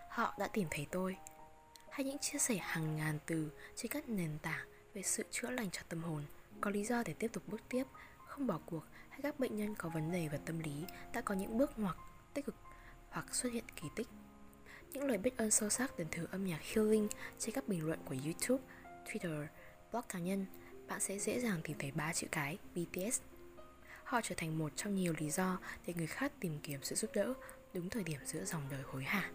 họ 0.08 0.34
đã 0.38 0.48
tìm 0.48 0.68
thấy 0.70 0.86
tôi 0.90 1.16
hay 1.90 2.04
những 2.04 2.18
chia 2.18 2.38
sẻ 2.38 2.56
hàng 2.56 2.96
ngàn 2.96 3.18
từ 3.26 3.52
trên 3.76 3.92
các 3.92 4.08
nền 4.08 4.38
tảng 4.42 4.68
về 4.94 5.02
sự 5.02 5.24
chữa 5.30 5.50
lành 5.50 5.70
cho 5.70 5.82
tâm 5.88 6.02
hồn 6.02 6.22
có 6.60 6.70
lý 6.70 6.84
do 6.84 7.02
để 7.06 7.12
tiếp 7.12 7.28
tục 7.32 7.42
bước 7.46 7.60
tiếp 7.68 7.84
không 8.26 8.46
bỏ 8.46 8.58
cuộc 8.66 8.84
hay 9.08 9.20
các 9.22 9.40
bệnh 9.40 9.56
nhân 9.56 9.74
có 9.74 9.88
vấn 9.88 10.12
đề 10.12 10.28
về 10.28 10.38
tâm 10.44 10.58
lý 10.58 10.84
đã 11.12 11.20
có 11.20 11.34
những 11.34 11.58
bước 11.58 11.78
ngoặt 11.78 11.96
tích 12.34 12.46
cực 12.46 12.54
hoặc 13.10 13.34
xuất 13.34 13.52
hiện 13.52 13.64
kỳ 13.76 13.88
tích. 13.96 14.08
Những 14.92 15.04
lời 15.04 15.18
biết 15.18 15.36
ơn 15.36 15.50
sâu 15.50 15.68
sắc 15.68 15.98
đến 15.98 16.06
từ 16.10 16.28
âm 16.30 16.44
nhạc 16.44 16.60
healing 16.74 17.08
trên 17.38 17.54
các 17.54 17.68
bình 17.68 17.86
luận 17.86 17.98
của 18.04 18.14
YouTube, 18.24 18.64
Twitter, 19.06 19.46
blog 19.92 20.04
cá 20.08 20.18
nhân, 20.18 20.46
bạn 20.88 21.00
sẽ 21.00 21.18
dễ 21.18 21.40
dàng 21.40 21.60
tìm 21.64 21.76
thấy 21.78 21.90
ba 21.90 22.12
chữ 22.12 22.26
cái 22.30 22.58
BTS. 22.74 23.20
Họ 24.04 24.20
trở 24.22 24.34
thành 24.38 24.58
một 24.58 24.72
trong 24.76 24.94
nhiều 24.94 25.14
lý 25.18 25.30
do 25.30 25.58
để 25.86 25.94
người 25.94 26.06
khác 26.06 26.32
tìm 26.40 26.58
kiếm 26.62 26.80
sự 26.82 26.94
giúp 26.94 27.10
đỡ 27.14 27.34
đúng 27.74 27.90
thời 27.90 28.02
điểm 28.02 28.20
giữa 28.24 28.44
dòng 28.44 28.62
đời 28.70 28.82
hối 28.82 29.04
hả. 29.04 29.30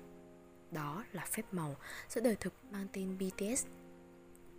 Đó 0.71 1.03
là 1.11 1.25
phép 1.25 1.43
màu 1.51 1.75
giữa 2.09 2.21
đời 2.21 2.35
thực 2.39 2.53
mang 2.71 2.87
tên 2.93 3.17
BTS 3.17 3.65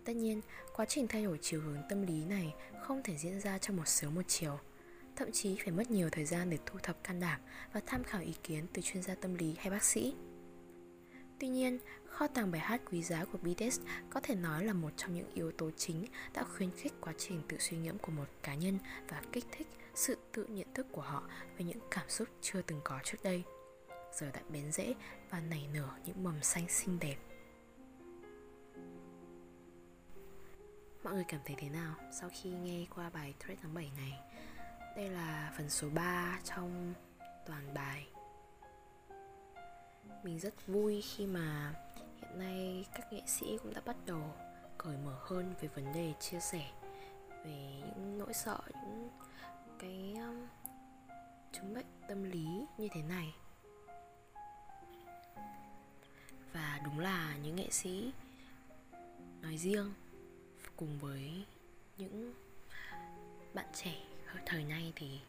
Tất 0.05 0.15
nhiên, 0.15 0.41
quá 0.75 0.85
trình 0.85 1.07
thay 1.07 1.23
đổi 1.23 1.39
chiều 1.41 1.61
hướng 1.61 1.81
tâm 1.89 2.07
lý 2.07 2.25
này 2.25 2.53
không 2.81 3.03
thể 3.03 3.17
diễn 3.17 3.39
ra 3.39 3.57
trong 3.57 3.77
một 3.77 3.87
sớm 3.87 4.15
một 4.15 4.21
chiều. 4.27 4.59
Thậm 5.15 5.31
chí 5.31 5.57
phải 5.63 5.71
mất 5.71 5.91
nhiều 5.91 6.09
thời 6.09 6.25
gian 6.25 6.49
để 6.49 6.57
thu 6.65 6.79
thập 6.83 7.03
can 7.03 7.19
đảm 7.19 7.41
và 7.73 7.81
tham 7.85 8.03
khảo 8.03 8.21
ý 8.21 8.33
kiến 8.43 8.65
từ 8.73 8.81
chuyên 8.81 9.03
gia 9.03 9.15
tâm 9.15 9.35
lý 9.35 9.55
hay 9.57 9.69
bác 9.69 9.83
sĩ. 9.83 10.15
Tuy 11.41 11.47
nhiên, 11.47 11.79
kho 12.05 12.27
tàng 12.27 12.51
bài 12.51 12.61
hát 12.61 12.81
quý 12.91 13.03
giá 13.03 13.25
của 13.25 13.37
BTS 13.37 13.79
có 14.09 14.19
thể 14.19 14.35
nói 14.35 14.65
là 14.65 14.73
một 14.73 14.89
trong 14.97 15.13
những 15.13 15.31
yếu 15.33 15.51
tố 15.51 15.71
chính 15.77 16.05
đã 16.33 16.43
khuyến 16.43 16.71
khích 16.71 16.93
quá 17.01 17.13
trình 17.17 17.41
tự 17.47 17.57
suy 17.59 17.77
ngẫm 17.77 17.97
của 17.97 18.11
một 18.11 18.25
cá 18.43 18.55
nhân 18.55 18.77
và 19.09 19.21
kích 19.31 19.45
thích 19.51 19.67
sự 19.95 20.17
tự 20.31 20.45
nhận 20.45 20.73
thức 20.73 20.87
của 20.91 21.01
họ 21.01 21.23
về 21.57 21.65
những 21.65 21.79
cảm 21.91 22.09
xúc 22.09 22.27
chưa 22.41 22.61
từng 22.61 22.81
có 22.83 22.99
trước 23.03 23.17
đây. 23.23 23.43
Giờ 24.13 24.31
đã 24.33 24.41
bén 24.49 24.71
rễ 24.71 24.93
và 25.29 25.39
nảy 25.39 25.67
nở 25.73 25.89
những 26.05 26.23
mầm 26.23 26.43
xanh 26.43 26.69
xinh 26.69 26.99
đẹp. 26.99 27.17
Mọi 31.03 31.13
người 31.13 31.25
cảm 31.27 31.41
thấy 31.45 31.55
thế 31.59 31.69
nào 31.69 31.95
sau 32.19 32.29
khi 32.33 32.49
nghe 32.49 32.85
qua 32.95 33.09
bài 33.09 33.33
thread 33.39 33.59
tháng 33.61 33.73
7 33.73 33.91
này? 33.97 34.13
Đây 34.95 35.09
là 35.09 35.53
phần 35.57 35.69
số 35.69 35.89
3 35.89 36.39
trong 36.43 36.93
toàn 37.45 37.73
bài 37.73 38.10
mình 40.23 40.39
rất 40.39 40.67
vui 40.67 41.01
khi 41.01 41.25
mà 41.25 41.73
hiện 42.21 42.39
nay 42.39 42.85
các 42.95 43.13
nghệ 43.13 43.21
sĩ 43.27 43.57
cũng 43.63 43.73
đã 43.73 43.81
bắt 43.85 43.95
đầu 44.05 44.33
cởi 44.77 44.97
mở 44.97 45.19
hơn 45.21 45.53
về 45.61 45.67
vấn 45.67 45.93
đề 45.93 46.13
chia 46.19 46.39
sẻ 46.39 46.71
về 47.45 47.81
những 47.85 48.17
nỗi 48.17 48.33
sợ, 48.33 48.59
những 48.73 49.09
cái 49.79 50.13
um, 50.15 50.47
chứng 51.51 51.73
bệnh 51.73 51.85
tâm 52.07 52.23
lý 52.23 52.47
như 52.77 52.87
thế 52.93 53.01
này. 53.01 53.35
Và 56.53 56.79
đúng 56.85 56.99
là 56.99 57.37
những 57.43 57.55
nghệ 57.55 57.69
sĩ 57.71 58.11
nói 59.41 59.57
riêng 59.57 59.93
cùng 60.75 60.99
với 60.99 61.45
những 61.97 62.33
bạn 63.53 63.65
trẻ 63.73 63.95
thời 64.45 64.63
nay 64.63 64.93
thì 64.95 65.19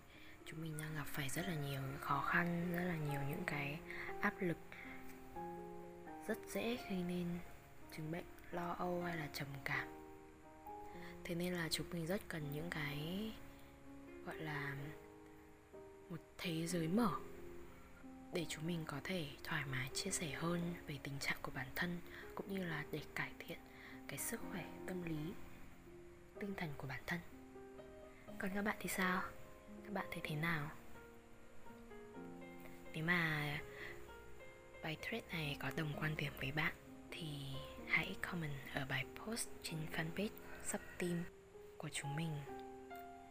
chúng 0.47 0.63
mình 0.63 0.79
đang 0.79 0.95
gặp 0.95 1.07
phải 1.07 1.29
rất 1.29 1.43
là 1.49 1.55
nhiều 1.55 1.81
khó 2.01 2.21
khăn 2.21 2.73
rất 2.73 2.83
là 2.83 2.97
nhiều 2.97 3.21
những 3.29 3.45
cái 3.47 3.79
áp 4.21 4.35
lực 4.41 4.57
rất 6.27 6.39
dễ 6.53 6.77
gây 6.91 7.03
nên 7.09 7.27
chứng 7.97 8.11
bệnh, 8.11 8.25
lo 8.51 8.73
âu 8.79 9.03
hay 9.03 9.17
là 9.17 9.29
trầm 9.33 9.49
cảm. 9.65 9.89
Thế 11.25 11.35
nên 11.35 11.53
là 11.53 11.69
chúng 11.69 11.87
mình 11.91 12.07
rất 12.07 12.21
cần 12.29 12.43
những 12.55 12.71
cái, 12.71 13.33
gọi 14.27 14.37
là, 14.37 14.77
một 16.11 16.21
thế 16.39 16.67
giới 16.67 16.89
mở 16.89 17.11
để 18.33 18.47
chúng 18.49 18.67
mình 18.67 18.85
có 18.87 19.01
thể 19.05 19.27
thoải 19.45 19.65
mái 19.71 19.91
chia 19.95 20.11
sẻ 20.11 20.31
hơn 20.31 20.75
về 20.87 20.99
tình 21.03 21.19
trạng 21.21 21.39
của 21.43 21.53
bản 21.55 21.67
thân, 21.75 21.99
cũng 22.35 22.55
như 22.55 22.65
là 22.65 22.85
để 22.91 23.01
cải 23.15 23.31
thiện 23.39 23.59
cái 24.09 24.19
sức 24.19 24.41
khỏe, 24.51 24.65
tâm 24.87 25.03
lý, 25.03 25.33
tinh 26.41 26.55
thần 26.57 26.71
của 26.77 26.87
bản 26.87 27.03
thân. 27.07 27.21
Còn 28.39 28.51
các 28.55 28.63
bạn 28.63 28.77
thì 28.81 28.89
sao? 28.89 29.23
Các 29.85 29.93
bạn 29.93 30.07
thấy 30.11 30.21
thế 30.23 30.37
nào? 30.37 30.71
Nếu 32.93 33.05
mà 33.05 33.59
bài 34.83 34.97
thread 35.03 35.25
này 35.33 35.57
có 35.61 35.71
đồng 35.77 35.93
quan 36.01 36.17
điểm 36.17 36.33
với 36.41 36.53
bạn, 36.53 36.73
thì 37.11 37.27
hãy 37.89 38.17
comment 38.31 38.53
ở 38.75 38.87
bài 38.89 39.05
post 39.17 39.49
trên 39.63 39.79
fanpage 39.97 40.29
sub 40.65 40.81
team 40.99 41.25
của 41.79 41.89
chúng 41.93 42.17
mình, 42.17 42.33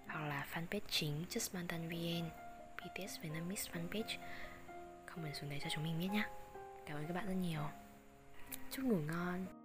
hoặc 0.07 0.27
là 0.27 0.47
fanpage 0.53 0.79
chính 0.89 1.25
Just 1.29 1.55
Mantan 1.55 1.89
VN 1.89 2.29
BTS 2.77 3.19
Vietnamese 3.21 3.71
fanpage. 3.71 4.17
Comment 5.13 5.35
xuống 5.35 5.49
đấy 5.49 5.59
cho 5.63 5.69
chúng 5.69 5.83
mình 5.83 5.99
biết 5.99 6.09
nhé 6.11 6.23
Cảm 6.85 6.97
ơn 6.97 7.07
các 7.07 7.13
bạn 7.13 7.27
rất 7.27 7.33
nhiều. 7.33 7.61
Chúc 8.71 8.85
ngủ 8.85 8.97
ngon. 8.97 9.60